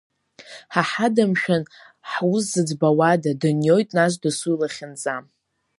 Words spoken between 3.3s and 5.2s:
даниоит нас дасу илахьынҵа!